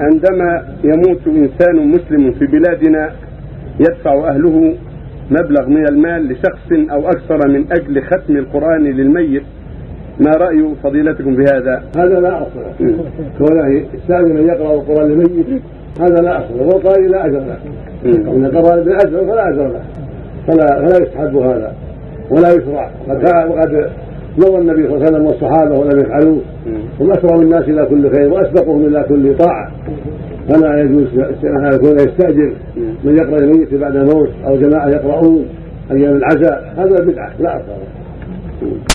عندما 0.00 0.64
يموت 0.84 1.26
إنسان 1.26 1.88
مسلم 1.88 2.32
في 2.32 2.46
بلادنا 2.46 3.12
يدفع 3.80 4.28
أهله 4.28 4.74
مبلغ 5.30 5.68
من 5.68 5.88
المال 5.88 6.28
لشخص 6.28 6.72
أو 6.90 7.08
أكثر 7.08 7.48
من 7.48 7.72
أجل 7.72 8.02
ختم 8.02 8.36
القرآن 8.36 8.84
للميت. 8.84 9.42
ما 10.20 10.30
رأي 10.30 10.74
فضيلتكم 10.82 11.36
في 11.36 11.42
هذا؟ 11.42 11.82
لا 12.20 12.20
له 12.20 12.46
كونه 13.38 13.68
يستأذن 13.94 14.34
من 14.34 14.48
يقرأ 14.48 14.74
القرآن 14.74 15.08
للميت 15.08 15.62
هذا 16.00 16.22
لا 16.22 16.38
أصل. 16.38 16.58
له 16.58 16.66
والقارئ 16.66 17.08
لا 17.08 17.26
أجر 17.26 17.38
له. 17.38 17.58
إن 18.06 18.46
قرأ 18.46 18.76
بالأجر 18.76 19.26
فلا 19.26 19.48
أجر 19.48 19.66
له. 19.68 19.82
فلا 20.46 20.66
فلا 20.66 21.02
يستحب 21.02 21.36
هذا. 21.36 21.74
ولا 22.30 22.48
يشرع. 22.48 22.90
وقد 23.46 23.90
مضى 24.38 24.58
النبي 24.58 24.82
صلى 24.88 24.94
الله 24.94 25.06
عليه 25.06 25.12
وسلم 25.16 25.26
والصحابة 25.26 25.78
ولم 25.78 26.00
يفعلوه 26.00 26.40
هم 27.00 27.10
اسرع 27.10 27.36
الناس 27.36 27.68
إلى 27.68 27.86
كل 27.86 28.10
خير 28.10 28.32
واسبقهم 28.32 28.86
إلى 28.86 29.04
كل 29.08 29.36
طاعة. 29.36 29.72
فلا 30.48 30.80
يجوز 30.80 31.06
ان 31.44 31.74
يكون 31.74 31.96
يستأجر. 31.96 32.52
من 33.04 33.16
يقرأ 33.16 33.38
الميت 33.38 33.74
بعد 33.74 33.96
الموت 33.96 34.30
أو 34.46 34.56
جماعة 34.56 34.88
يقرؤون 34.88 35.44
أيام 35.90 36.16
العزاء 36.16 36.74
هذا 36.76 37.04
بدعة 37.04 37.32
لا 37.40 37.56
اصل 37.56 37.72